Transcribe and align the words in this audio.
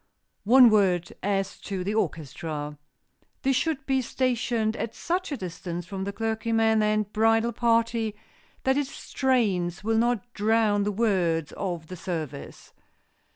One 0.45 0.71
word 0.71 1.13
as 1.21 1.59
to 1.59 1.83
the 1.83 1.93
orchestra. 1.93 2.75
This 3.43 3.55
should 3.55 3.85
be 3.85 4.01
stationed 4.01 4.75
at 4.77 4.95
such 4.95 5.31
a 5.31 5.37
distance 5.37 5.85
from 5.85 6.05
the 6.05 6.11
clergyman 6.11 6.81
and 6.81 7.13
bridal 7.13 7.51
party 7.53 8.15
that 8.63 8.77
its 8.79 8.89
strains 8.89 9.83
will 9.83 9.99
not 9.99 10.33
drown 10.33 10.85
the 10.85 10.91
words 10.91 11.51
of 11.51 11.85
the 11.85 11.95
service. 11.95 12.73